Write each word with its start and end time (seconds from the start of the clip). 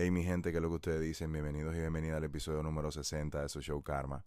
Hey 0.00 0.12
mi 0.12 0.22
gente, 0.22 0.52
¿qué 0.52 0.58
es 0.58 0.62
lo 0.62 0.68
que 0.68 0.76
ustedes 0.76 1.00
dicen? 1.00 1.32
Bienvenidos 1.32 1.74
y 1.74 1.80
bienvenidas 1.80 2.18
al 2.18 2.22
episodio 2.22 2.62
número 2.62 2.92
60 2.92 3.42
de 3.42 3.48
su 3.48 3.60
show 3.60 3.82
Karma. 3.82 4.24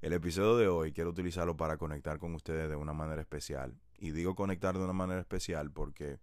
El 0.00 0.14
episodio 0.14 0.56
de 0.56 0.68
hoy 0.68 0.94
quiero 0.94 1.10
utilizarlo 1.10 1.54
para 1.54 1.76
conectar 1.76 2.18
con 2.18 2.34
ustedes 2.34 2.70
de 2.70 2.76
una 2.76 2.94
manera 2.94 3.20
especial. 3.20 3.78
Y 3.98 4.12
digo 4.12 4.34
conectar 4.34 4.74
de 4.74 4.82
una 4.82 4.94
manera 4.94 5.20
especial 5.20 5.70
porque 5.70 6.18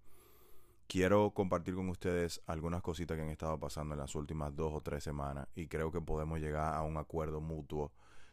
quiero 0.87 1.35
compartir 1.35 1.75
con 1.75 1.87
ustedes 1.87 2.41
algunas 2.47 2.81
cositas 2.81 3.15
que 3.15 3.21
han 3.21 3.29
estado 3.29 3.59
pasando 3.59 3.93
en 3.93 3.99
las 3.99 4.15
últimas 4.15 4.55
dos 4.55 4.73
o 4.73 4.81
tres 4.81 5.03
semanas 5.03 5.47
y 5.53 5.67
creo 5.67 5.91
que 5.91 6.01
podemos 6.01 6.39
llegar 6.39 6.73
a 6.73 6.81
un 6.81 6.97
acuerdo 6.97 7.41
mutuo 7.41 7.91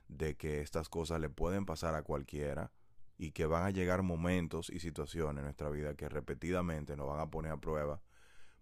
de 0.08 0.38
que 0.38 0.62
estas 0.62 0.88
cosas 0.88 1.20
le 1.20 1.28
pueden 1.28 1.66
pasar 1.66 1.94
a 1.94 2.02
cualquiera 2.02 2.72
y 3.18 3.32
que 3.32 3.44
van 3.44 3.64
a 3.64 3.70
llegar 3.72 4.02
momentos 4.02 4.70
y 4.70 4.80
situaciones 4.80 5.40
en 5.40 5.44
nuestra 5.44 5.68
vida 5.68 5.96
que 5.96 6.08
repetidamente 6.08 6.96
nos 6.96 7.08
van 7.08 7.20
a 7.20 7.30
poner 7.30 7.52
a 7.52 7.58
prueba 7.58 8.00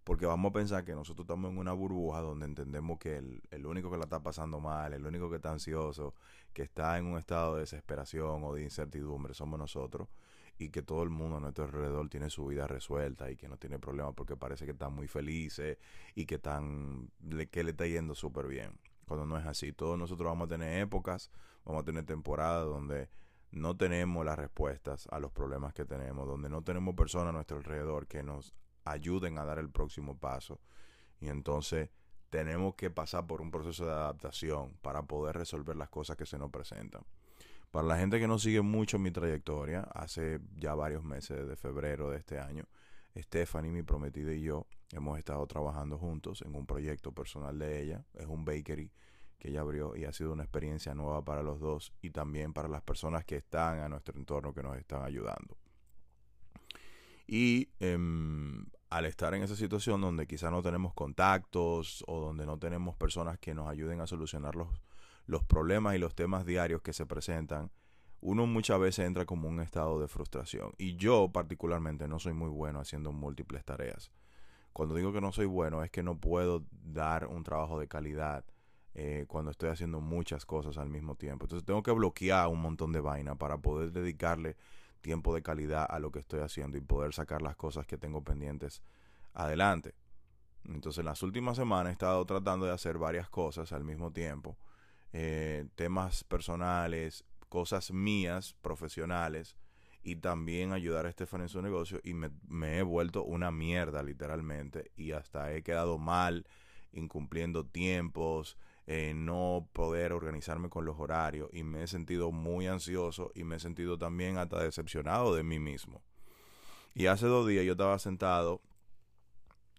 porque 0.09 0.25
vamos 0.25 0.49
a 0.49 0.53
pensar 0.55 0.87
que 0.87 0.95
nosotros 0.95 1.27
estamos 1.27 1.53
en 1.53 1.59
una 1.59 1.75
burbuja 1.75 2.23
donde 2.23 2.47
entendemos 2.47 2.99
que 2.99 3.19
el, 3.19 3.67
único 3.67 3.91
que 3.91 3.99
la 3.99 4.05
está 4.05 4.23
pasando 4.23 4.59
mal, 4.59 4.95
el 4.95 5.05
único 5.05 5.29
que 5.29 5.37
está 5.37 5.53
ansioso, 5.53 6.15
que 6.55 6.63
está 6.63 6.97
en 6.97 7.05
un 7.05 7.19
estado 7.19 7.57
de 7.57 7.61
desesperación 7.61 8.43
o 8.43 8.55
de 8.55 8.63
incertidumbre 8.63 9.35
somos 9.35 9.59
nosotros 9.59 10.09
y 10.57 10.71
que 10.71 10.81
todo 10.81 11.03
el 11.03 11.11
mundo 11.11 11.37
a 11.37 11.41
nuestro 11.41 11.67
alrededor 11.67 12.09
tiene 12.09 12.31
su 12.31 12.47
vida 12.47 12.67
resuelta 12.67 13.31
y 13.31 13.37
que 13.37 13.51
no 13.51 13.59
tiene 13.59 13.79
problemas 13.79 14.15
porque 14.15 14.35
parece 14.35 14.65
que 14.65 14.71
están 14.71 14.95
muy 14.95 15.09
felices 15.09 15.77
y 16.15 16.25
que 16.25 16.37
están 16.37 17.11
que 17.51 17.63
le 17.63 17.73
está 17.73 17.87
yendo 17.87 18.15
súper 18.15 18.47
bien. 18.47 18.79
Cuando 19.07 19.27
no 19.27 19.37
es 19.37 19.45
así, 19.45 19.75
todos 19.75 19.99
nosotros 19.99 20.27
vamos 20.27 20.47
a 20.47 20.49
tener 20.49 20.81
épocas, 20.81 21.31
vamos 21.67 21.83
a 21.83 21.85
tener 21.85 22.07
temporadas 22.07 22.65
donde 22.65 23.11
no 23.51 23.77
tenemos 23.77 24.25
las 24.25 24.39
respuestas 24.39 25.07
a 25.11 25.19
los 25.19 25.33
problemas 25.33 25.75
que 25.75 25.85
tenemos, 25.85 26.27
donde 26.27 26.49
no 26.49 26.63
tenemos 26.63 26.95
personas 26.95 27.29
a 27.29 27.33
nuestro 27.33 27.59
alrededor 27.59 28.07
que 28.07 28.23
nos 28.23 28.55
ayuden 28.91 29.39
a 29.39 29.45
dar 29.45 29.59
el 29.59 29.71
próximo 29.71 30.17
paso. 30.19 30.61
Y 31.21 31.29
entonces 31.29 31.91
tenemos 32.31 32.75
que 32.75 32.91
pasar 32.91 33.27
por 33.27 33.41
un 33.41 33.51
proceso 33.51 33.87
de 33.87 33.93
adaptación 33.93 34.77
para 34.83 35.03
poder 35.03 35.37
resolver 35.37 35.77
las 35.77 35.89
cosas 35.89 36.17
que 36.17 36.27
se 36.27 36.39
nos 36.39 36.51
presentan. 36.51 37.03
Para 37.71 37.87
la 37.87 37.99
gente 37.99 38.19
que 38.19 38.27
no 38.27 38.39
sigue 38.39 38.63
mucho 38.63 38.99
mi 38.99 39.11
trayectoria, 39.11 39.81
hace 39.93 40.41
ya 40.57 40.75
varios 40.75 41.05
meses, 41.05 41.47
de 41.47 41.57
febrero 41.57 42.11
de 42.11 42.19
este 42.19 42.39
año, 42.39 42.65
Stephanie, 43.17 43.71
mi 43.71 43.83
prometida 43.83 44.33
y 44.33 44.43
yo 44.43 44.67
hemos 44.93 45.19
estado 45.19 45.47
trabajando 45.47 45.99
juntos 45.99 46.43
en 46.43 46.55
un 46.55 46.67
proyecto 46.67 47.13
personal 47.13 47.59
de 47.59 47.83
ella. 47.83 48.05
Es 48.15 48.27
un 48.27 48.45
bakery 48.45 48.91
que 49.39 49.49
ella 49.49 49.61
abrió 49.61 49.97
y 49.97 50.05
ha 50.05 50.13
sido 50.13 50.33
una 50.33 50.45
experiencia 50.45 50.95
nueva 50.95 51.25
para 51.25 51.43
los 51.43 51.61
dos 51.61 51.93
y 52.01 52.11
también 52.11 52.53
para 52.53 52.69
las 52.69 52.83
personas 52.83 53.25
que 53.25 53.37
están 53.37 53.81
a 53.81 53.89
nuestro 53.89 54.17
entorno 54.17 54.55
que 54.55 54.63
nos 54.63 54.77
están 54.77 55.03
ayudando. 55.03 55.57
Y 57.29 57.69
em, 57.79 58.67
al 58.89 59.05
estar 59.05 59.35
en 59.35 59.43
esa 59.43 59.55
situación 59.55 60.01
donde 60.01 60.27
quizás 60.27 60.51
no 60.51 60.63
tenemos 60.63 60.95
contactos 60.95 62.03
o 62.07 62.21
donde 62.21 62.47
no 62.47 62.59
tenemos 62.59 62.97
personas 62.97 63.39
que 63.39 63.55
nos 63.55 63.69
ayuden 63.69 64.01
a 64.01 64.07
solucionar 64.07 64.57
los, 64.57 64.69
los 65.27 65.45
problemas 65.45 65.95
y 65.95 65.99
los 65.99 66.15
temas 66.15 66.47
diarios 66.47 66.81
que 66.81 66.95
se 66.95 67.05
presentan, 67.05 67.71
uno 68.21 68.47
muchas 68.47 68.81
veces 68.81 69.07
entra 69.07 69.27
como 69.27 69.47
un 69.47 69.61
estado 69.61 70.01
de 70.01 70.09
frustración. 70.09 70.73
Y 70.79 70.97
yo 70.97 71.31
particularmente 71.31 72.09
no 72.09 72.19
soy 72.19 72.33
muy 72.33 72.49
bueno 72.49 72.81
haciendo 72.81 73.13
múltiples 73.13 73.63
tareas. 73.63 74.11
Cuando 74.73 74.95
digo 74.95 75.13
que 75.13 75.21
no 75.21 75.31
soy 75.31 75.47
bueno 75.47 75.85
es 75.85 75.91
que 75.91 76.03
no 76.03 76.19
puedo 76.19 76.65
dar 76.71 77.27
un 77.27 77.45
trabajo 77.45 77.79
de 77.79 77.89
calidad 77.89 78.45
eh, 78.95 79.27
cuando 79.29 79.51
estoy 79.51 79.69
haciendo 79.69 80.01
muchas 80.01 80.47
cosas 80.47 80.79
al 80.79 80.89
mismo 80.89 81.15
tiempo. 81.15 81.45
Entonces 81.45 81.67
tengo 81.67 81.83
que 81.83 81.93
bloquear 81.93 82.49
un 82.49 82.63
montón 82.63 82.91
de 82.93 83.01
vaina 83.01 83.35
para 83.35 83.59
poder 83.59 83.93
dedicarle 83.93 84.57
tiempo 85.01 85.35
de 85.35 85.43
calidad 85.43 85.87
a 85.89 85.99
lo 85.99 86.11
que 86.11 86.19
estoy 86.19 86.41
haciendo 86.41 86.77
y 86.77 86.81
poder 86.81 87.13
sacar 87.13 87.43
las 87.43 87.57
cosas 87.57 87.87
que 87.87 87.99
tengo 87.99 88.23
pendientes 88.23 88.83
adelante. 89.33 89.95
Entonces, 90.65 91.01
en 91.01 91.07
las 91.07 91.23
últimas 91.23 91.57
semanas 91.57 91.91
he 91.91 91.93
estado 91.93 92.25
tratando 92.27 92.67
de 92.67 92.73
hacer 92.73 92.99
varias 92.99 93.29
cosas 93.29 93.73
al 93.73 93.85
mismo 93.85 94.13
tiempo. 94.13 94.59
Eh, 95.13 95.67
temas 95.75 96.25
personales, 96.25 97.25
cosas 97.49 97.91
mías, 97.91 98.55
profesionales, 98.61 99.57
y 100.03 100.17
también 100.17 100.73
ayudar 100.73 101.07
a 101.07 101.09
Estefan 101.09 101.43
en 101.43 101.49
su 101.49 101.63
negocio. 101.63 102.01
Y 102.03 102.15
me, 102.15 102.31
me 102.47 102.79
he 102.79 102.83
vuelto 102.83 103.25
una 103.25 103.51
mierda, 103.51 104.03
literalmente. 104.03 104.91
Y 104.97 105.13
hasta 105.13 105.53
he 105.53 105.63
quedado 105.63 105.99
mal, 105.99 106.47
incumpliendo 106.93 107.65
tiempos, 107.65 108.59
eh, 108.91 109.13
no 109.15 109.69
poder 109.75 110.15
organizarme 110.15 110.71
con 110.71 110.87
los 110.87 110.99
horarios 110.99 111.51
y 111.53 111.63
me 111.63 111.83
he 111.83 111.87
sentido 111.87 112.33
muy 112.33 112.69
ansioso 112.69 113.31
y 113.35 113.45
me 113.45 113.57
he 113.57 113.61
sentido 113.61 113.99
también 113.99 114.39
hasta 114.39 114.63
decepcionado 114.63 115.35
de 115.35 115.43
mí 115.43 115.59
mismo. 115.59 116.03
Y 116.95 117.05
hace 117.05 117.27
dos 117.27 117.47
días 117.47 117.67
yo 117.67 117.73
estaba 117.73 117.99
sentado 117.99 118.63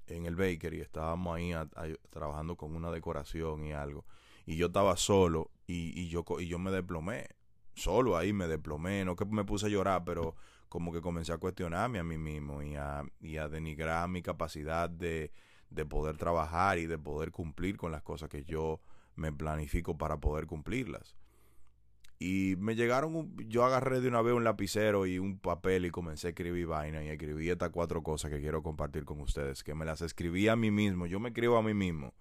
en 0.05 0.27
el 0.27 0.35
baker 0.35 0.75
y 0.75 0.81
estábamos 0.81 1.35
ahí 1.35 1.51
trabajando 2.11 2.55
con 2.55 2.75
una 2.75 2.91
decoración 2.91 3.65
y 3.65 3.73
algo. 3.73 4.05
Y 4.45 4.57
yo 4.57 4.67
estaba 4.67 4.95
solo 4.95 5.49
y, 5.65 5.99
y, 5.99 6.09
yo, 6.09 6.23
y 6.39 6.45
yo 6.45 6.59
me 6.59 6.69
desplomé. 6.69 7.29
Solo 7.73 8.15
ahí 8.15 8.31
me 8.31 8.47
desplomé. 8.47 9.05
No 9.05 9.15
que 9.15 9.25
me 9.25 9.43
puse 9.43 9.65
a 9.65 9.69
llorar, 9.69 10.03
pero 10.05 10.35
como 10.69 10.93
que 10.93 11.01
comencé 11.01 11.33
a 11.33 11.39
cuestionarme 11.39 11.97
a 11.97 12.03
mí 12.03 12.19
mismo 12.19 12.61
y 12.61 12.75
a, 12.75 13.03
y 13.19 13.37
a 13.37 13.49
denigrar 13.49 14.07
mi 14.07 14.21
capacidad 14.21 14.87
de, 14.87 15.31
de 15.71 15.85
poder 15.87 16.15
trabajar 16.15 16.77
y 16.77 16.85
de 16.85 16.99
poder 16.99 17.31
cumplir 17.31 17.75
con 17.75 17.91
las 17.91 18.03
cosas 18.03 18.29
que 18.29 18.43
yo 18.43 18.79
me 19.19 19.31
planifico 19.31 19.97
para 19.97 20.17
poder 20.17 20.47
cumplirlas. 20.47 21.15
Y 22.21 22.55
me 22.57 22.75
llegaron, 22.75 23.33
yo 23.47 23.63
agarré 23.63 24.01
de 24.01 24.09
una 24.09 24.21
vez 24.21 24.33
un 24.33 24.43
lapicero 24.43 25.05
y 25.05 25.19
un 25.19 25.39
papel 25.39 25.85
y 25.85 25.89
comencé 25.89 26.27
a 26.27 26.29
escribir 26.31 26.67
vaina 26.67 27.01
y 27.03 27.07
escribí 27.07 27.49
estas 27.49 27.69
cuatro 27.69 28.03
cosas 28.03 28.29
que 28.29 28.41
quiero 28.41 28.61
compartir 28.61 29.05
con 29.05 29.21
ustedes, 29.21 29.63
que 29.63 29.73
me 29.73 29.85
las 29.85 30.01
escribí 30.01 30.49
a 30.49 30.57
mí 30.57 30.69
mismo, 30.69 31.05
yo 31.05 31.21
me 31.21 31.29
escribo 31.29 31.55
a 31.57 31.63
mí 31.63 31.73
mismo. 31.73 32.13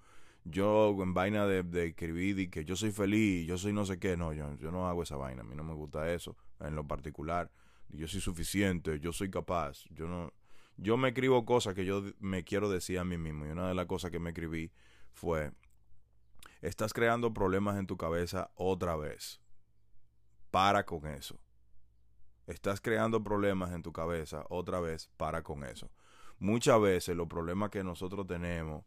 Yo 0.45 0.97
en 1.03 1.15
vaina 1.15 1.47
de, 1.47 1.65
de 1.65 1.89
escribir 1.89 2.39
y 2.39 2.49
que 2.49 2.65
yo 2.65 2.77
soy 2.77 2.93
feliz, 2.93 3.47
yo 3.47 3.59
soy 3.59 3.73
no 3.73 3.85
sé 3.85 3.99
qué, 3.99 4.17
no, 4.17 4.33
yo, 4.33 4.55
yo 4.59 4.71
no 4.71 4.89
hago 4.89 5.03
esa 5.03 5.17
vaina, 5.17 5.43
a 5.43 5.45
mí 5.45 5.57
no 5.57 5.65
me 5.65 5.75
gusta 5.75 6.13
eso 6.13 6.37
en 6.61 6.77
lo 6.77 6.87
particular. 6.87 7.51
Yo 7.89 8.07
soy 8.07 8.21
suficiente, 8.21 9.01
yo 9.01 9.13
soy 9.13 9.31
capaz, 9.31 9.85
yo 9.91 10.07
no, 10.07 10.33
yo 10.77 10.97
me 10.97 11.09
escribo 11.09 11.45
cosas 11.45 11.75
que 11.75 11.85
yo 11.85 12.05
me 12.21 12.45
quiero 12.45 12.71
decir 12.71 13.01
a 13.01 13.05
mí 13.05 13.19
mismo 13.19 13.47
y 13.47 13.51
una 13.51 13.69
de 13.69 13.75
las 13.75 13.87
cosas 13.87 14.13
que 14.13 14.21
me 14.21 14.31
escribí 14.31 14.71
fue 15.13 15.51
Estás 16.61 16.93
creando 16.93 17.33
problemas 17.33 17.79
en 17.79 17.87
tu 17.87 17.97
cabeza 17.97 18.51
otra 18.57 18.97
vez. 18.97 19.41
Para 20.51 20.85
con 20.85 21.07
eso. 21.07 21.39
Estás 22.49 22.81
creando 22.81 23.23
problemas 23.23 23.73
en 23.73 23.83
tu 23.83 23.93
cabeza 23.93 24.45
otra 24.49 24.81
vez. 24.81 25.09
Para 25.17 25.43
con 25.43 25.63
eso. 25.63 25.89
Muchas 26.41 26.81
veces 26.81 27.17
los 27.17 27.29
problemas 27.29 27.71
que 27.71 27.85
nosotros 27.85 28.27
tenemos 28.27 28.85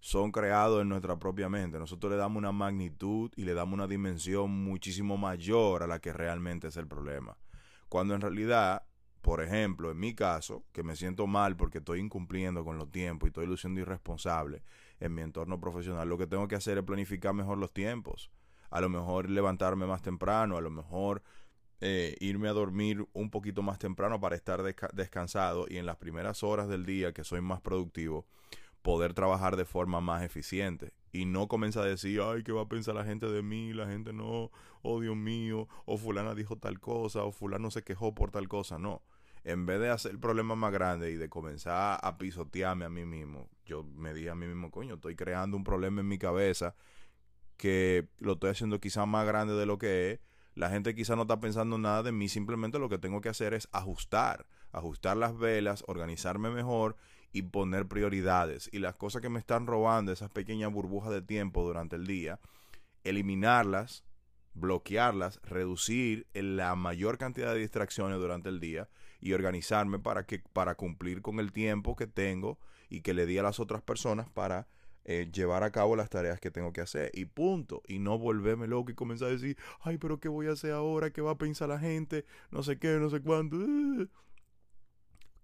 son 0.00 0.32
creados 0.32 0.80
en 0.80 0.88
nuestra 0.88 1.18
propia 1.18 1.50
mente. 1.50 1.78
Nosotros 1.78 2.10
le 2.10 2.16
damos 2.16 2.38
una 2.38 2.52
magnitud 2.52 3.30
y 3.36 3.44
le 3.44 3.52
damos 3.52 3.74
una 3.74 3.86
dimensión 3.86 4.50
muchísimo 4.50 5.18
mayor 5.18 5.82
a 5.82 5.86
la 5.86 5.98
que 5.98 6.14
realmente 6.14 6.68
es 6.68 6.78
el 6.78 6.86
problema. 6.86 7.36
Cuando 7.90 8.14
en 8.14 8.22
realidad 8.22 8.86
por 9.26 9.42
ejemplo, 9.42 9.90
en 9.90 9.98
mi 9.98 10.14
caso, 10.14 10.62
que 10.72 10.84
me 10.84 10.94
siento 10.94 11.26
mal 11.26 11.56
porque 11.56 11.78
estoy 11.78 11.98
incumpliendo 11.98 12.64
con 12.64 12.78
los 12.78 12.92
tiempos 12.92 13.26
y 13.26 13.30
estoy 13.30 13.48
luciendo 13.48 13.80
irresponsable 13.80 14.62
en 15.00 15.12
mi 15.16 15.22
entorno 15.22 15.58
profesional, 15.58 16.08
lo 16.08 16.16
que 16.16 16.28
tengo 16.28 16.46
que 16.46 16.54
hacer 16.54 16.78
es 16.78 16.84
planificar 16.84 17.34
mejor 17.34 17.58
los 17.58 17.72
tiempos. 17.72 18.30
A 18.70 18.80
lo 18.80 18.88
mejor 18.88 19.28
levantarme 19.28 19.84
más 19.84 20.00
temprano, 20.00 20.56
a 20.56 20.60
lo 20.60 20.70
mejor 20.70 21.24
eh, 21.80 22.14
irme 22.20 22.48
a 22.48 22.52
dormir 22.52 23.04
un 23.14 23.30
poquito 23.30 23.62
más 23.62 23.80
temprano 23.80 24.20
para 24.20 24.36
estar 24.36 24.62
descansado 24.62 25.66
y 25.68 25.78
en 25.78 25.86
las 25.86 25.96
primeras 25.96 26.44
horas 26.44 26.68
del 26.68 26.86
día 26.86 27.12
que 27.12 27.24
soy 27.24 27.40
más 27.40 27.60
productivo, 27.60 28.28
poder 28.82 29.12
trabajar 29.12 29.56
de 29.56 29.64
forma 29.64 30.00
más 30.00 30.22
eficiente. 30.22 30.92
Y 31.10 31.24
no 31.24 31.48
comienza 31.48 31.80
a 31.80 31.84
decir, 31.84 32.20
ay, 32.20 32.44
¿qué 32.44 32.52
va 32.52 32.62
a 32.62 32.68
pensar 32.68 32.94
la 32.94 33.04
gente 33.04 33.26
de 33.26 33.42
mí? 33.42 33.72
La 33.72 33.88
gente 33.88 34.12
no, 34.12 34.52
oh 34.82 35.00
Dios 35.00 35.16
mío, 35.16 35.66
o 35.84 35.98
fulana 35.98 36.36
dijo 36.36 36.54
tal 36.58 36.78
cosa, 36.78 37.24
o 37.24 37.32
fulano 37.32 37.72
se 37.72 37.82
quejó 37.82 38.14
por 38.14 38.30
tal 38.30 38.46
cosa, 38.46 38.78
no 38.78 39.02
en 39.46 39.64
vez 39.64 39.80
de 39.80 39.88
hacer 39.90 40.10
el 40.10 40.18
problema 40.18 40.54
más 40.56 40.72
grande 40.72 41.10
y 41.10 41.16
de 41.16 41.28
comenzar 41.28 41.98
a 42.02 42.18
pisotearme 42.18 42.84
a 42.84 42.90
mí 42.90 43.04
mismo, 43.04 43.48
yo 43.64 43.84
me 43.84 44.12
dije 44.12 44.30
a 44.30 44.34
mí 44.34 44.46
mismo, 44.46 44.70
coño, 44.70 44.94
estoy 44.96 45.16
creando 45.16 45.56
un 45.56 45.64
problema 45.64 46.00
en 46.00 46.08
mi 46.08 46.18
cabeza 46.18 46.74
que 47.56 48.08
lo 48.18 48.34
estoy 48.34 48.50
haciendo 48.50 48.80
quizá 48.80 49.06
más 49.06 49.26
grande 49.26 49.54
de 49.54 49.64
lo 49.64 49.78
que 49.78 50.12
es. 50.12 50.20
La 50.54 50.70
gente 50.70 50.94
quizá 50.94 51.16
no 51.16 51.22
está 51.22 51.38
pensando 51.38 51.78
nada 51.78 52.02
de 52.02 52.12
mí, 52.12 52.28
simplemente 52.28 52.78
lo 52.78 52.88
que 52.88 52.98
tengo 52.98 53.20
que 53.20 53.28
hacer 53.28 53.54
es 53.54 53.68
ajustar 53.72 54.46
ajustar 54.76 55.16
las 55.16 55.36
velas, 55.36 55.84
organizarme 55.86 56.50
mejor 56.50 56.96
y 57.32 57.42
poner 57.42 57.86
prioridades. 57.86 58.68
Y 58.72 58.78
las 58.78 58.94
cosas 58.94 59.22
que 59.22 59.28
me 59.28 59.38
están 59.38 59.66
robando, 59.66 60.12
esas 60.12 60.30
pequeñas 60.30 60.72
burbujas 60.72 61.12
de 61.12 61.22
tiempo 61.22 61.64
durante 61.64 61.96
el 61.96 62.06
día, 62.06 62.40
eliminarlas, 63.02 64.04
bloquearlas, 64.54 65.40
reducir 65.42 66.26
la 66.34 66.74
mayor 66.76 67.18
cantidad 67.18 67.52
de 67.52 67.60
distracciones 67.60 68.18
durante 68.18 68.48
el 68.48 68.60
día 68.60 68.88
y 69.20 69.32
organizarme 69.32 69.98
para 69.98 70.26
que 70.26 70.42
para 70.52 70.74
cumplir 70.74 71.22
con 71.22 71.40
el 71.40 71.52
tiempo 71.52 71.96
que 71.96 72.06
tengo 72.06 72.58
y 72.88 73.00
que 73.00 73.14
le 73.14 73.26
di 73.26 73.38
a 73.38 73.42
las 73.42 73.60
otras 73.60 73.82
personas 73.82 74.28
para 74.28 74.68
eh, 75.04 75.30
llevar 75.32 75.62
a 75.62 75.70
cabo 75.70 75.94
las 75.94 76.10
tareas 76.10 76.40
que 76.40 76.50
tengo 76.50 76.72
que 76.72 76.80
hacer. 76.80 77.10
Y 77.14 77.26
punto. 77.26 77.82
Y 77.86 78.00
no 78.00 78.18
volverme 78.18 78.66
loco 78.66 78.90
y 78.90 78.94
comenzar 78.94 79.28
a 79.28 79.32
decir 79.32 79.56
ay 79.80 79.98
pero 79.98 80.18
qué 80.18 80.28
voy 80.28 80.48
a 80.48 80.52
hacer 80.52 80.72
ahora 80.72 81.10
qué 81.10 81.22
va 81.22 81.32
a 81.32 81.38
pensar 81.38 81.68
la 81.68 81.78
gente 81.78 82.24
no 82.50 82.62
sé 82.62 82.78
qué 82.78 82.98
no 82.98 83.10
sé 83.10 83.20
cuánto 83.20 83.56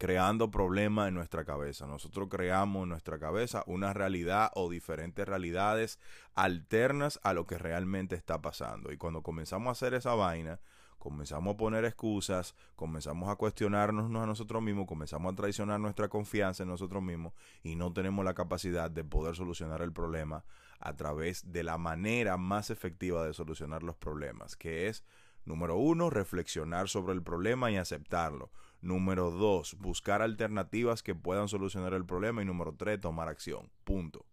creando 0.02 0.50
problemas 0.50 1.06
en 1.06 1.14
nuestra 1.14 1.44
cabeza. 1.44 1.86
Nosotros 1.86 2.26
creamos 2.28 2.82
en 2.82 2.88
nuestra 2.88 3.20
cabeza 3.20 3.62
una 3.68 3.92
realidad 3.92 4.50
o 4.56 4.68
diferentes 4.68 5.28
realidades 5.28 6.00
alternas 6.34 7.20
a 7.22 7.34
lo 7.34 7.46
que 7.46 7.56
realmente 7.56 8.16
está 8.16 8.42
pasando. 8.42 8.90
Y 8.90 8.96
cuando 8.96 9.22
comenzamos 9.22 9.68
a 9.68 9.70
hacer 9.70 9.94
esa 9.94 10.16
vaina, 10.16 10.58
comenzamos 11.02 11.54
a 11.54 11.56
poner 11.56 11.84
excusas, 11.84 12.54
comenzamos 12.76 13.28
a 13.28 13.34
cuestionarnos 13.34 14.04
a 14.04 14.24
nosotros 14.24 14.62
mismos, 14.62 14.86
comenzamos 14.86 15.32
a 15.32 15.34
traicionar 15.34 15.80
nuestra 15.80 16.08
confianza 16.08 16.62
en 16.62 16.68
nosotros 16.68 17.02
mismos 17.02 17.32
y 17.64 17.74
no 17.74 17.92
tenemos 17.92 18.24
la 18.24 18.34
capacidad 18.34 18.88
de 18.88 19.02
poder 19.02 19.34
solucionar 19.34 19.82
el 19.82 19.92
problema 19.92 20.44
a 20.78 20.94
través 20.94 21.50
de 21.50 21.64
la 21.64 21.76
manera 21.76 22.36
más 22.36 22.70
efectiva 22.70 23.26
de 23.26 23.34
solucionar 23.34 23.82
los 23.82 23.96
problemas, 23.96 24.54
que 24.54 24.86
es, 24.86 25.02
número 25.44 25.76
uno, 25.76 26.08
reflexionar 26.08 26.88
sobre 26.88 27.14
el 27.14 27.22
problema 27.24 27.72
y 27.72 27.78
aceptarlo. 27.78 28.52
Número 28.80 29.32
dos, 29.32 29.76
buscar 29.80 30.22
alternativas 30.22 31.02
que 31.02 31.16
puedan 31.16 31.48
solucionar 31.48 31.94
el 31.94 32.04
problema. 32.04 32.42
Y 32.42 32.44
número 32.44 32.74
tres, 32.74 33.00
tomar 33.00 33.28
acción. 33.28 33.70
Punto. 33.82 34.24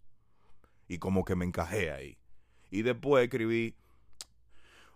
Y 0.87 0.99
como 0.99 1.25
que 1.25 1.35
me 1.35 1.45
encajé 1.45 1.91
ahí. 1.91 2.17
Y 2.71 2.81
después 2.81 3.23
escribí, 3.23 3.75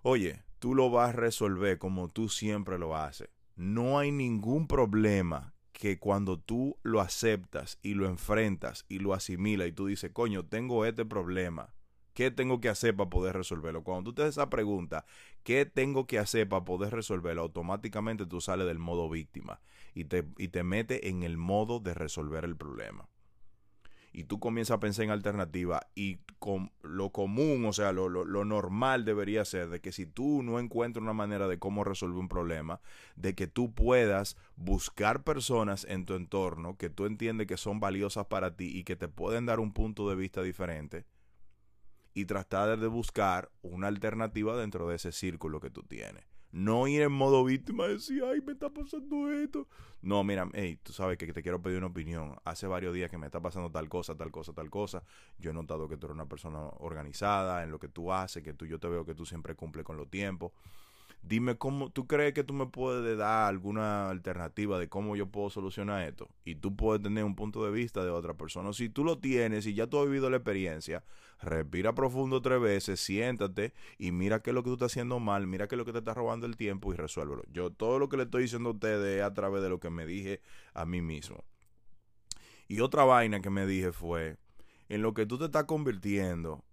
oye, 0.02 0.44
tú 0.64 0.76
lo 0.76 0.90
vas 0.90 1.10
a 1.10 1.12
resolver 1.12 1.78
como 1.78 2.08
tú 2.08 2.30
siempre 2.30 2.80
lo 2.80 2.96
haces. 2.96 3.28
No 3.58 4.00
hay 4.00 4.14
ningún 4.14 4.66
problema 4.66 5.54
que 5.74 6.00
cuando 6.00 6.40
tú 6.40 6.78
lo 6.84 7.02
aceptas 7.02 7.80
y 7.82 7.96
lo 7.96 8.08
enfrentas 8.08 8.86
y 8.88 9.00
lo 9.00 9.14
asimilas 9.14 9.68
y 9.68 9.74
tú 9.74 9.88
dices, 9.88 10.12
coño, 10.14 10.46
tengo 10.46 10.86
este 10.86 11.04
problema 11.04 11.74
¿Qué 12.14 12.32
tengo 12.32 12.62
que 12.62 12.70
hacer 12.70 12.96
para 12.96 13.10
poder 13.10 13.36
resolverlo? 13.36 13.84
Cuando 13.84 14.12
tú 14.12 14.14
te 14.14 14.22
haces 14.22 14.36
esa 14.36 14.50
pregunta, 14.50 15.06
¿qué 15.44 15.66
tengo 15.66 16.08
que 16.08 16.18
hacer 16.18 16.48
para 16.48 16.64
poder 16.64 16.94
resolverlo? 16.94 17.42
Automáticamente 17.42 18.26
tú 18.26 18.40
sales 18.40 18.66
del 18.66 18.80
modo 18.80 19.10
víctima 19.10 19.60
y 19.94 20.06
te, 20.06 20.24
y 20.38 20.48
te 20.48 20.64
metes 20.64 21.02
en 21.04 21.24
el 21.24 21.36
modo 21.38 21.82
de 21.82 21.94
resolver 21.94 22.46
el 22.46 22.56
problema. 22.56 23.10
Y 24.14 24.26
tú 24.26 24.40
comienzas 24.40 24.76
a 24.76 24.80
pensar 24.80 25.06
en 25.06 25.12
alternativa 25.12 25.88
y 25.96 26.20
con 26.38 26.72
lo 26.84 27.10
común, 27.12 27.66
o 27.66 27.74
sea, 27.74 27.92
lo, 27.92 28.10
lo, 28.10 28.26
lo 28.26 28.46
normal 28.46 29.06
debería 29.06 29.44
ser 29.44 29.70
de 29.70 29.82
que 29.82 29.92
si 29.92 30.06
tú 30.06 30.44
no 30.44 30.60
encuentras 30.60 31.02
una 31.02 31.14
manera 31.14 31.48
de 31.48 31.58
cómo 31.58 31.84
resolver 31.84 32.20
un 32.20 32.30
problema, 32.30 32.80
de 33.16 33.34
que 33.34 33.48
tú 33.48 33.74
puedas 33.74 34.38
buscar 34.56 35.24
personas 35.24 35.86
en 35.90 36.06
tu 36.06 36.14
entorno 36.14 36.78
que 36.78 36.90
tú 36.90 37.06
entiendes 37.06 37.48
que 37.48 37.58
son 37.58 37.80
valiosas 37.80 38.28
para 38.28 38.56
ti 38.56 38.78
y 38.78 38.84
que 38.84 38.96
te 38.96 39.08
pueden 39.08 39.46
dar 39.46 39.60
un 39.60 39.74
punto 39.74 40.10
de 40.10 40.16
vista 40.16 40.44
diferente 40.44 41.06
y 42.14 42.26
tratar 42.26 42.80
de 42.80 42.88
buscar 42.88 43.52
una 43.62 43.88
alternativa 43.88 44.56
dentro 44.56 44.88
de 44.88 44.96
ese 44.96 45.12
círculo 45.12 45.60
que 45.60 45.70
tú 45.70 45.84
tienes. 45.84 46.33
No 46.54 46.88
ir 46.88 47.02
en 47.02 47.12
modo 47.12 47.44
víctima 47.44 47.88
decir, 47.88 48.24
ay, 48.24 48.40
me 48.40 48.52
está 48.52 48.70
pasando 48.70 49.32
esto. 49.32 49.68
No, 50.04 50.24
mira, 50.24 50.48
hey, 50.54 50.78
tú 50.84 50.94
sabes 50.94 51.18
que 51.18 51.34
te 51.34 51.42
quiero 51.42 51.64
pedir 51.64 51.80
una 51.80 51.88
opinión. 51.88 52.36
Hace 52.46 52.68
varios 52.68 52.94
días 52.94 53.10
que 53.10 53.18
me 53.18 53.26
está 53.26 53.42
pasando 53.42 53.72
tal 53.72 53.90
cosa, 53.90 54.16
tal 54.16 54.30
cosa, 54.30 54.54
tal 54.54 54.70
cosa. 54.70 55.04
Yo 55.40 55.50
he 55.50 55.54
notado 55.54 55.90
que 55.90 55.98
tú 55.98 56.06
eres 56.06 56.14
una 56.14 56.28
persona 56.28 56.60
organizada 56.78 57.64
en 57.64 57.72
lo 57.72 57.80
que 57.80 57.88
tú 57.88 58.14
haces, 58.14 58.44
que 58.44 58.54
tú, 58.54 58.68
yo 58.68 58.80
te 58.80 58.88
veo 58.88 59.04
que 59.04 59.16
tú 59.16 59.26
siempre 59.26 59.56
cumples 59.56 59.84
con 59.84 59.98
los 59.98 60.08
tiempos 60.12 60.52
dime 61.24 61.58
cómo 61.58 61.90
tú 61.90 62.06
crees 62.06 62.34
que 62.34 62.44
tú 62.44 62.54
me 62.54 62.68
puedes 62.68 63.18
dar 63.18 63.48
alguna 63.48 64.10
alternativa 64.10 64.78
de 64.78 64.90
cómo 64.90 65.16
yo 65.16 65.28
puedo 65.28 65.50
solucionar 65.50 66.04
esto. 66.08 66.30
Y 66.46 66.56
tú 66.56 66.76
puedes 66.76 67.02
tener 67.02 67.24
un 67.24 67.36
punto 67.36 67.66
de 67.66 67.72
vista 67.72 68.04
de 68.04 68.12
otra 68.12 68.34
persona. 68.36 68.74
Si 68.74 68.90
tú 68.90 69.04
lo 69.04 69.18
tienes 69.18 69.66
y 69.66 69.74
ya 69.74 69.88
tú 69.88 70.00
has 70.00 70.06
vivido 70.06 70.30
la 70.30 70.38
experiencia, 70.38 71.04
respira 71.42 71.96
profundo 71.96 72.42
tres 72.42 72.62
veces, 72.62 73.00
siéntate 73.00 73.74
y 73.98 74.12
mira 74.12 74.42
qué 74.42 74.52
es 74.52 74.54
lo 74.54 74.64
que 74.64 74.70
tú 74.70 74.74
estás 74.74 74.92
haciendo 74.92 75.20
mal, 75.20 75.48
mira 75.48 75.68
qué 75.68 75.76
es 75.76 75.78
lo 75.78 75.86
que 75.86 75.94
te 75.94 76.00
está 76.00 76.14
robando 76.14 76.46
el 76.46 76.58
tiempo 76.58 76.94
y 76.94 76.98
resuélvelo. 76.98 77.44
Yo 77.52 77.72
todo 77.72 78.00
lo 78.00 78.10
que 78.10 78.18
le 78.18 78.24
estoy 78.24 78.44
diciendo 78.44 78.70
a 78.70 78.74
ustedes 78.74 79.20
es 79.20 79.24
a 79.24 79.34
través 79.34 79.64
de 79.64 79.70
lo 79.70 79.80
que 79.80 79.90
me 79.90 80.06
dije 80.06 80.42
a 80.74 80.86
mí 80.86 81.02
mismo. 81.02 81.44
Y 82.68 82.82
otra 82.82 83.04
vaina 83.04 83.42
que 83.42 83.50
me 83.50 83.66
dije 83.66 83.92
fue, 83.92 84.38
en 84.90 85.02
lo 85.02 85.14
que 85.14 85.26
tú 85.26 85.38
te 85.38 85.46
estás 85.46 85.66
convirtiendo 85.66 86.64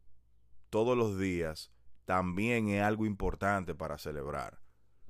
todos 0.71 0.97
los 0.97 1.19
días, 1.19 1.71
también 2.11 2.71
es 2.71 2.83
algo 2.83 3.07
importante 3.07 3.73
para 3.73 3.97
celebrar. 3.97 4.59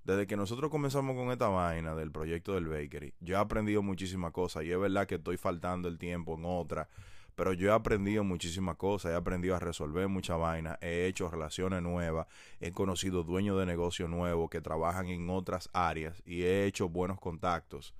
Desde 0.04 0.26
que 0.26 0.36
nosotros 0.36 0.70
comenzamos 0.70 1.16
con 1.16 1.32
esta 1.32 1.48
vaina 1.48 1.94
del 1.94 2.12
proyecto 2.12 2.52
del 2.52 2.68
bakery, 2.68 3.14
yo 3.20 3.36
he 3.36 3.40
aprendido 3.40 3.80
muchísimas 3.80 4.32
cosas 4.32 4.64
y 4.64 4.70
es 4.70 4.78
verdad 4.78 5.06
que 5.06 5.14
estoy 5.14 5.38
faltando 5.38 5.88
el 5.88 5.96
tiempo 5.96 6.34
en 6.34 6.44
otra, 6.44 6.90
pero 7.36 7.54
yo 7.54 7.70
he 7.70 7.72
aprendido 7.72 8.22
muchísimas 8.22 8.76
cosas, 8.76 9.12
he 9.12 9.14
aprendido 9.14 9.56
a 9.56 9.60
resolver 9.60 10.08
mucha 10.08 10.36
vaina, 10.36 10.76
he 10.82 11.06
hecho 11.06 11.30
relaciones 11.30 11.80
nuevas, 11.80 12.26
he 12.60 12.70
conocido 12.70 13.22
dueños 13.22 13.58
de 13.58 13.64
negocios 13.64 14.10
nuevos 14.10 14.50
que 14.50 14.60
trabajan 14.60 15.06
en 15.06 15.30
otras 15.30 15.70
áreas 15.72 16.22
y 16.26 16.42
he 16.42 16.66
hecho 16.66 16.90
buenos 16.90 17.18
contactos 17.18 17.94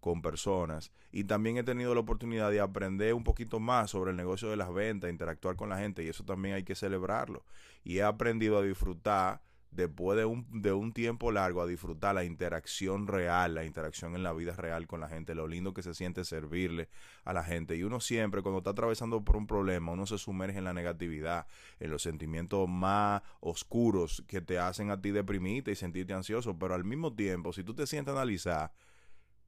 con 0.00 0.22
personas 0.22 0.90
y 1.12 1.24
también 1.24 1.56
he 1.56 1.62
tenido 1.62 1.94
la 1.94 2.00
oportunidad 2.00 2.50
de 2.50 2.60
aprender 2.60 3.14
un 3.14 3.24
poquito 3.24 3.60
más 3.60 3.90
sobre 3.90 4.12
el 4.12 4.16
negocio 4.16 4.48
de 4.48 4.56
las 4.56 4.72
ventas, 4.72 5.10
interactuar 5.10 5.56
con 5.56 5.68
la 5.68 5.78
gente 5.78 6.02
y 6.02 6.08
eso 6.08 6.24
también 6.24 6.54
hay 6.54 6.64
que 6.64 6.74
celebrarlo. 6.74 7.44
Y 7.84 7.98
he 7.98 8.02
aprendido 8.02 8.58
a 8.58 8.62
disfrutar 8.62 9.40
después 9.70 10.18
de 10.18 10.24
un, 10.24 10.46
de 10.62 10.72
un 10.72 10.92
tiempo 10.92 11.30
largo, 11.30 11.62
a 11.62 11.66
disfrutar 11.66 12.14
la 12.14 12.24
interacción 12.24 13.06
real, 13.06 13.54
la 13.54 13.64
interacción 13.64 14.14
en 14.16 14.22
la 14.22 14.32
vida 14.32 14.54
real 14.54 14.86
con 14.86 15.00
la 15.00 15.08
gente, 15.08 15.34
lo 15.34 15.46
lindo 15.46 15.72
que 15.72 15.82
se 15.82 15.94
siente 15.94 16.24
servirle 16.24 16.88
a 17.24 17.32
la 17.32 17.44
gente. 17.44 17.76
Y 17.76 17.84
uno 17.84 18.00
siempre, 18.00 18.42
cuando 18.42 18.58
está 18.58 18.70
atravesando 18.70 19.24
por 19.24 19.36
un 19.36 19.46
problema, 19.46 19.92
uno 19.92 20.06
se 20.06 20.18
sumerge 20.18 20.58
en 20.58 20.64
la 20.64 20.72
negatividad, 20.72 21.46
en 21.78 21.90
los 21.90 22.02
sentimientos 22.02 22.68
más 22.68 23.22
oscuros 23.40 24.24
que 24.26 24.40
te 24.40 24.58
hacen 24.58 24.90
a 24.90 25.00
ti 25.00 25.10
deprimirte 25.10 25.70
y 25.70 25.76
sentirte 25.76 26.12
ansioso, 26.14 26.58
pero 26.58 26.74
al 26.74 26.84
mismo 26.84 27.14
tiempo, 27.14 27.52
si 27.52 27.62
tú 27.62 27.74
te 27.74 27.86
sientes 27.86 28.12
a 28.12 28.16
analizar, 28.16 28.72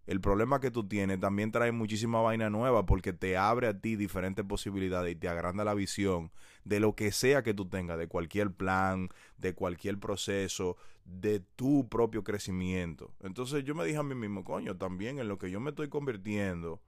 el 0.07 0.21
problema 0.21 0.61
que 0.61 0.71
tú 0.71 0.89
tienes 0.89 1.21
también 1.21 1.53
trae 1.53 1.71
muchísima 1.71 2.21
vaina 2.21 2.51
nueva 2.51 2.87
porque 2.87 3.13
te 3.13 3.37
abre 3.37 3.69
a 3.69 3.81
ti 3.81 3.97
diferentes 3.97 4.45
posibilidades 4.45 5.13
y 5.13 5.17
te 5.17 5.29
agranda 5.29 5.65
la 5.65 5.75
visión 5.75 6.33
de 6.65 6.81
lo 6.81 6.95
que 6.95 7.13
sea 7.13 7.43
que 7.43 7.55
tú 7.55 7.69
tengas, 7.69 7.99
de 7.99 8.09
cualquier 8.09 8.53
plan, 8.53 9.11
de 9.39 9.55
cualquier 9.55 9.99
proceso, 9.99 10.77
de 11.05 11.41
tu 11.41 11.89
propio 11.89 12.25
crecimiento. 12.25 13.13
Entonces 13.21 13.65
yo 13.65 13.75
me 13.75 13.85
dije 13.85 13.99
a 13.99 14.03
mí 14.03 14.15
mismo, 14.15 14.45
coño, 14.45 14.77
también 14.77 15.19
en 15.19 15.29
lo 15.29 15.39
que 15.39 15.51
yo 15.51 15.61
me 15.61 15.71
estoy 15.71 15.89
convirtiendo, 15.89 16.81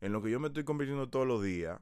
en 0.00 0.12
lo 0.12 0.22
que 0.22 0.30
yo 0.30 0.40
me 0.40 0.48
estoy 0.48 0.64
convirtiendo 0.64 1.08
todos 1.08 1.26
los 1.26 1.42
días, 1.42 1.80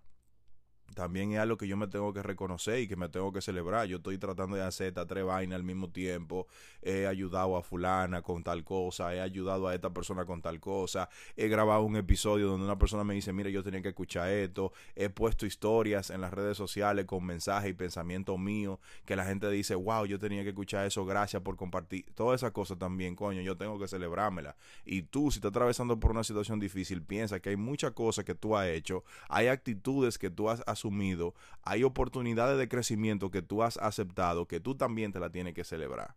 también 0.94 1.32
es 1.32 1.38
algo 1.38 1.56
que 1.56 1.68
yo 1.68 1.76
me 1.76 1.86
tengo 1.86 2.12
que 2.12 2.22
reconocer 2.22 2.80
y 2.80 2.88
que 2.88 2.96
me 2.96 3.08
tengo 3.08 3.32
que 3.32 3.40
celebrar. 3.40 3.86
Yo 3.86 3.98
estoy 3.98 4.18
tratando 4.18 4.56
de 4.56 4.62
hacer 4.62 4.88
estas 4.88 5.06
tres 5.06 5.24
vainas 5.24 5.56
al 5.56 5.64
mismo 5.64 5.90
tiempo. 5.90 6.46
He 6.82 7.06
ayudado 7.06 7.56
a 7.56 7.62
fulana 7.62 8.22
con 8.22 8.42
tal 8.42 8.64
cosa, 8.64 9.14
he 9.14 9.20
ayudado 9.20 9.68
a 9.68 9.74
esta 9.74 9.90
persona 9.90 10.24
con 10.24 10.42
tal 10.42 10.60
cosa. 10.60 11.08
He 11.36 11.48
grabado 11.48 11.82
un 11.82 11.96
episodio 11.96 12.48
donde 12.48 12.64
una 12.64 12.78
persona 12.78 13.04
me 13.04 13.14
dice, 13.14 13.32
mira, 13.32 13.50
yo 13.50 13.62
tenía 13.62 13.82
que 13.82 13.88
escuchar 13.88 14.28
esto. 14.30 14.72
He 14.96 15.08
puesto 15.08 15.46
historias 15.46 16.10
en 16.10 16.20
las 16.20 16.32
redes 16.32 16.56
sociales 16.56 17.04
con 17.04 17.24
mensajes 17.24 17.70
y 17.70 17.74
pensamientos 17.74 18.38
míos 18.38 18.78
que 19.04 19.16
la 19.16 19.24
gente 19.24 19.48
dice, 19.50 19.74
wow, 19.74 20.06
yo 20.06 20.18
tenía 20.18 20.42
que 20.42 20.50
escuchar 20.50 20.86
eso, 20.86 21.04
gracias 21.04 21.42
por 21.42 21.56
compartir. 21.56 22.06
Todas 22.14 22.40
esas 22.40 22.52
cosas 22.52 22.78
también, 22.78 23.14
coño, 23.14 23.40
yo 23.42 23.56
tengo 23.56 23.78
que 23.78 23.88
celebrármela. 23.88 24.56
Y 24.84 25.02
tú, 25.02 25.30
si 25.30 25.38
estás 25.38 25.50
atravesando 25.50 25.98
por 26.00 26.10
una 26.10 26.24
situación 26.24 26.58
difícil, 26.58 27.02
piensa 27.02 27.40
que 27.40 27.50
hay 27.50 27.56
muchas 27.56 27.92
cosas 27.92 28.24
que 28.24 28.34
tú 28.34 28.56
has 28.56 28.68
hecho, 28.68 29.04
hay 29.28 29.48
actitudes 29.48 30.18
que 30.18 30.30
tú 30.30 30.48
has 30.50 30.62
asumido, 30.78 31.34
hay 31.62 31.82
oportunidades 31.82 32.58
de 32.58 32.68
crecimiento 32.68 33.30
que 33.30 33.42
tú 33.42 33.62
has 33.62 33.76
aceptado, 33.76 34.46
que 34.46 34.60
tú 34.60 34.76
también 34.76 35.12
te 35.12 35.20
la 35.20 35.30
tienes 35.30 35.54
que 35.54 35.64
celebrar. 35.64 36.14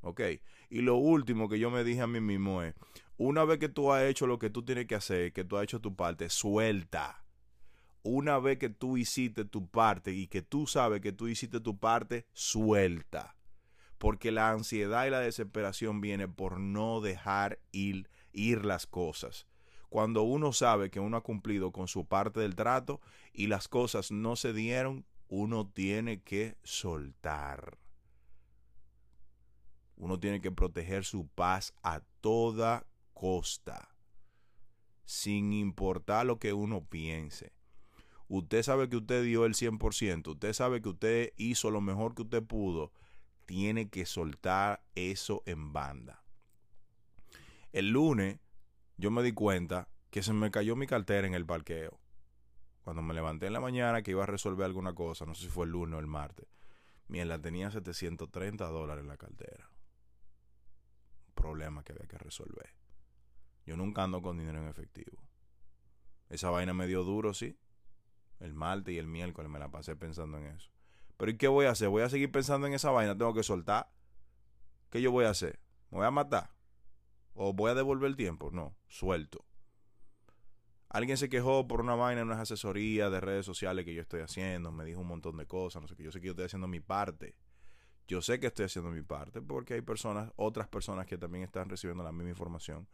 ¿Ok? 0.00 0.20
Y 0.70 0.82
lo 0.82 0.96
último 0.96 1.48
que 1.48 1.58
yo 1.58 1.70
me 1.70 1.84
dije 1.84 2.00
a 2.00 2.06
mí 2.06 2.20
mismo 2.20 2.62
es, 2.62 2.74
una 3.16 3.44
vez 3.44 3.58
que 3.58 3.68
tú 3.68 3.92
has 3.92 4.02
hecho 4.02 4.26
lo 4.26 4.38
que 4.38 4.50
tú 4.50 4.64
tienes 4.64 4.86
que 4.86 4.94
hacer, 4.94 5.32
que 5.32 5.44
tú 5.44 5.56
has 5.56 5.64
hecho 5.64 5.80
tu 5.80 5.94
parte, 5.94 6.28
suelta. 6.28 7.24
Una 8.02 8.38
vez 8.38 8.58
que 8.58 8.68
tú 8.68 8.98
hiciste 8.98 9.44
tu 9.44 9.66
parte 9.68 10.12
y 10.12 10.26
que 10.26 10.42
tú 10.42 10.66
sabes 10.66 11.00
que 11.00 11.12
tú 11.12 11.28
hiciste 11.28 11.60
tu 11.60 11.78
parte, 11.78 12.26
suelta. 12.32 13.36
Porque 13.96 14.30
la 14.30 14.50
ansiedad 14.50 15.06
y 15.06 15.10
la 15.10 15.20
desesperación 15.20 16.02
viene 16.02 16.28
por 16.28 16.60
no 16.60 17.00
dejar 17.00 17.60
ir, 17.72 18.10
ir 18.32 18.66
las 18.66 18.86
cosas 18.86 19.46
cuando 19.94 20.24
uno 20.24 20.52
sabe 20.52 20.90
que 20.90 20.98
uno 20.98 21.16
ha 21.16 21.22
cumplido 21.22 21.70
con 21.70 21.86
su 21.86 22.04
parte 22.04 22.40
del 22.40 22.56
trato 22.56 23.00
y 23.32 23.46
las 23.46 23.68
cosas 23.68 24.10
no 24.10 24.34
se 24.34 24.52
dieron, 24.52 25.06
uno 25.28 25.68
tiene 25.68 26.20
que 26.20 26.56
soltar. 26.64 27.78
Uno 29.94 30.18
tiene 30.18 30.40
que 30.40 30.50
proteger 30.50 31.04
su 31.04 31.28
paz 31.28 31.74
a 31.84 32.00
toda 32.20 32.88
costa, 33.12 33.94
sin 35.04 35.52
importar 35.52 36.26
lo 36.26 36.40
que 36.40 36.52
uno 36.52 36.84
piense. 36.84 37.52
Usted 38.26 38.64
sabe 38.64 38.88
que 38.88 38.96
usted 38.96 39.22
dio 39.22 39.44
el 39.44 39.54
100%, 39.54 40.26
usted 40.26 40.52
sabe 40.54 40.82
que 40.82 40.88
usted 40.88 41.32
hizo 41.36 41.70
lo 41.70 41.80
mejor 41.80 42.16
que 42.16 42.22
usted 42.22 42.42
pudo, 42.42 42.90
tiene 43.46 43.88
que 43.88 44.06
soltar 44.06 44.82
eso 44.96 45.44
en 45.46 45.72
banda. 45.72 46.24
El 47.70 47.90
lunes 47.90 48.40
yo 48.96 49.10
me 49.10 49.22
di 49.22 49.32
cuenta 49.32 49.88
que 50.10 50.22
se 50.22 50.32
me 50.32 50.50
cayó 50.50 50.76
mi 50.76 50.86
cartera 50.86 51.26
en 51.26 51.34
el 51.34 51.46
parqueo. 51.46 51.98
Cuando 52.82 53.02
me 53.02 53.14
levanté 53.14 53.46
en 53.46 53.52
la 53.54 53.60
mañana 53.60 54.02
que 54.02 54.12
iba 54.12 54.22
a 54.22 54.26
resolver 54.26 54.64
alguna 54.64 54.94
cosa, 54.94 55.24
no 55.24 55.34
sé 55.34 55.44
si 55.44 55.48
fue 55.48 55.64
el 55.64 55.72
lunes 55.72 55.96
o 55.96 56.00
el 56.00 56.06
martes, 56.06 56.46
la 57.08 57.38
tenía 57.38 57.70
730 57.70 58.66
dólares 58.66 59.02
en 59.02 59.08
la 59.08 59.16
cartera. 59.16 59.70
problema 61.34 61.82
que 61.84 61.92
había 61.92 62.06
que 62.06 62.18
resolver. 62.18 62.74
Yo 63.66 63.76
nunca 63.76 64.02
ando 64.02 64.22
con 64.22 64.38
dinero 64.38 64.62
en 64.62 64.68
efectivo. 64.68 65.22
Esa 66.28 66.50
vaina 66.50 66.72
me 66.72 66.86
dio 66.86 67.04
duro, 67.04 67.34
sí. 67.34 67.58
El 68.40 68.54
martes 68.54 68.94
y 68.94 68.98
el 68.98 69.06
miércoles 69.06 69.50
me 69.50 69.58
la 69.58 69.70
pasé 69.70 69.94
pensando 69.94 70.38
en 70.38 70.46
eso. 70.46 70.70
Pero 71.16 71.30
¿y 71.30 71.36
qué 71.36 71.48
voy 71.48 71.66
a 71.66 71.70
hacer? 71.70 71.88
¿Voy 71.88 72.02
a 72.02 72.08
seguir 72.08 72.30
pensando 72.30 72.66
en 72.66 72.72
esa 72.72 72.90
vaina? 72.90 73.16
¿Tengo 73.16 73.34
que 73.34 73.42
soltar? 73.42 73.90
¿Qué 74.90 75.02
yo 75.02 75.12
voy 75.12 75.26
a 75.26 75.30
hacer? 75.30 75.60
¿Me 75.90 75.98
voy 75.98 76.06
a 76.06 76.10
matar? 76.10 76.53
¿O 77.34 77.52
voy 77.52 77.70
a 77.70 77.74
devolver 77.74 78.08
el 78.08 78.16
tiempo? 78.16 78.50
No, 78.52 78.76
suelto. 78.88 79.44
Alguien 80.88 81.16
se 81.16 81.28
quejó 81.28 81.66
por 81.66 81.80
una 81.80 81.96
vaina 81.96 82.20
en 82.20 82.28
unas 82.28 82.38
asesorías 82.38 83.10
de 83.10 83.20
redes 83.20 83.44
sociales 83.44 83.84
que 83.84 83.94
yo 83.94 84.00
estoy 84.00 84.20
haciendo. 84.20 84.70
Me 84.70 84.84
dijo 84.84 85.00
un 85.00 85.08
montón 85.08 85.36
de 85.36 85.46
cosas. 85.46 85.82
No 85.82 85.88
sé 85.88 85.96
qué. 85.96 86.04
Yo 86.04 86.12
sé 86.12 86.20
que 86.20 86.26
yo 86.26 86.32
estoy 86.32 86.46
haciendo 86.46 86.68
mi 86.68 86.78
parte. 86.78 87.34
Yo 88.06 88.22
sé 88.22 88.38
que 88.38 88.46
estoy 88.46 88.66
haciendo 88.66 88.90
mi 88.90 89.02
parte 89.02 89.40
porque 89.40 89.74
hay 89.74 89.80
personas, 89.80 90.30
otras 90.36 90.68
personas 90.68 91.06
que 91.06 91.18
también 91.18 91.42
están 91.42 91.68
recibiendo 91.68 92.04
la 92.04 92.12
misma 92.12 92.30
información 92.30 92.86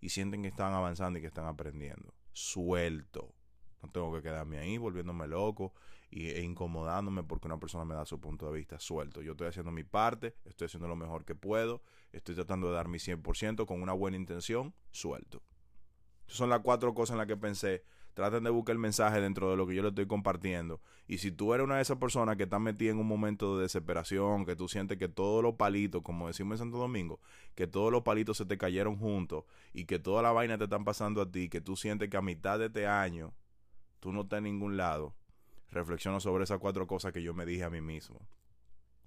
y 0.00 0.08
sienten 0.10 0.42
que 0.42 0.48
están 0.48 0.74
avanzando 0.74 1.18
y 1.18 1.22
que 1.22 1.28
están 1.28 1.46
aprendiendo. 1.46 2.12
Suelto. 2.32 3.34
No 3.82 3.90
tengo 3.90 4.12
que 4.12 4.22
quedarme 4.22 4.58
ahí 4.58 4.78
volviéndome 4.78 5.26
loco 5.26 5.72
e 6.10 6.42
incomodándome 6.42 7.22
porque 7.22 7.46
una 7.46 7.58
persona 7.58 7.84
me 7.84 7.94
da 7.94 8.04
su 8.04 8.20
punto 8.20 8.50
de 8.50 8.58
vista 8.58 8.80
suelto. 8.80 9.22
Yo 9.22 9.32
estoy 9.32 9.48
haciendo 9.48 9.70
mi 9.70 9.84
parte, 9.84 10.34
estoy 10.44 10.66
haciendo 10.66 10.88
lo 10.88 10.96
mejor 10.96 11.24
que 11.24 11.34
puedo, 11.34 11.82
estoy 12.12 12.34
tratando 12.34 12.68
de 12.68 12.74
dar 12.74 12.88
mi 12.88 12.98
100% 12.98 13.66
con 13.66 13.82
una 13.82 13.92
buena 13.92 14.16
intención, 14.16 14.74
suelto. 14.90 15.42
Esas 16.26 16.38
son 16.38 16.50
las 16.50 16.60
cuatro 16.60 16.94
cosas 16.94 17.14
en 17.14 17.18
las 17.18 17.26
que 17.26 17.36
pensé. 17.36 17.84
Traten 18.12 18.42
de 18.42 18.50
buscar 18.50 18.72
el 18.72 18.80
mensaje 18.80 19.20
dentro 19.20 19.48
de 19.50 19.56
lo 19.56 19.66
que 19.66 19.76
yo 19.76 19.82
le 19.82 19.90
estoy 19.90 20.06
compartiendo. 20.06 20.80
Y 21.06 21.18
si 21.18 21.30
tú 21.30 21.54
eres 21.54 21.64
una 21.64 21.76
de 21.76 21.82
esas 21.82 21.98
personas 21.98 22.36
que 22.36 22.42
está 22.42 22.58
metida 22.58 22.90
en 22.90 22.98
un 22.98 23.06
momento 23.06 23.56
de 23.56 23.62
desesperación, 23.62 24.44
que 24.44 24.56
tú 24.56 24.66
sientes 24.66 24.98
que 24.98 25.08
todos 25.08 25.42
los 25.42 25.54
palitos, 25.54 26.02
como 26.02 26.26
decimos 26.26 26.54
en 26.54 26.58
Santo 26.58 26.78
Domingo, 26.78 27.20
que 27.54 27.68
todos 27.68 27.92
los 27.92 28.02
palitos 28.02 28.36
se 28.36 28.44
te 28.44 28.58
cayeron 28.58 28.98
juntos 28.98 29.44
y 29.72 29.84
que 29.84 30.00
toda 30.00 30.20
la 30.20 30.32
vaina 30.32 30.58
te 30.58 30.64
están 30.64 30.84
pasando 30.84 31.22
a 31.22 31.30
ti, 31.30 31.48
que 31.48 31.60
tú 31.60 31.76
sientes 31.76 32.10
que 32.10 32.16
a 32.16 32.22
mitad 32.22 32.58
de 32.58 32.66
este 32.66 32.88
año 32.88 33.32
tú 34.00 34.12
no 34.12 34.22
estás 34.22 34.38
en 34.38 34.44
ningún 34.44 34.76
lado, 34.76 35.14
reflexiona 35.70 36.20
sobre 36.20 36.44
esas 36.44 36.58
cuatro 36.58 36.86
cosas 36.86 37.12
que 37.12 37.22
yo 37.22 37.34
me 37.34 37.46
dije 37.46 37.64
a 37.64 37.70
mí 37.70 37.80
mismo. 37.80 38.20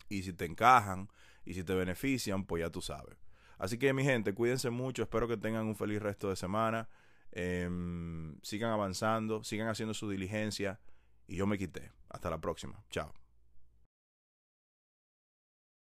Y 0.10 0.24
si 0.24 0.34
te 0.34 0.46
encajan 0.46 1.10
y 1.46 1.54
si 1.54 1.64
te 1.64 1.74
benefician, 1.74 2.46
pues 2.46 2.62
ya 2.62 2.70
tú 2.70 2.82
sabes. 2.82 3.18
Así 3.58 3.78
que 3.78 3.94
mi 3.94 4.04
gente, 4.04 4.34
cuídense 4.34 4.70
mucho, 4.70 5.04
espero 5.04 5.28
que 5.28 5.38
tengan 5.38 5.68
un 5.68 5.76
feliz 5.76 6.02
resto 6.02 6.30
de 6.30 6.36
semana. 6.36 6.90
Em, 7.32 8.36
sigan 8.42 8.72
avanzando, 8.72 9.44
sigan 9.44 9.70
haciendo 9.70 9.94
su 9.94 10.10
diligencia 10.10 10.80
y 11.28 11.38
yo 11.38 11.48
me 11.48 11.58
quité. 11.58 11.92
Hasta 12.10 12.30
la 12.30 12.42
próxima. 12.42 12.84
Chao. 12.90 13.21